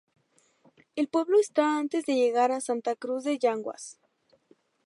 El 0.95 1.09
pueblo 1.09 1.39
está 1.39 1.77
antes 1.77 2.05
de 2.07 2.15
llegar 2.15 2.51
a 2.51 2.59
Santa 2.59 2.95
Cruz 2.95 3.23
de 3.23 3.37
Yanguas. 3.37 3.99